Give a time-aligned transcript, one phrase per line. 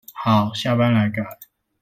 [0.23, 1.21] 好，下班來改